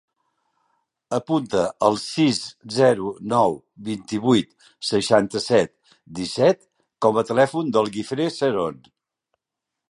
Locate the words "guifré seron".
7.99-8.83